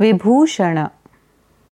[0.00, 0.86] Vibhushan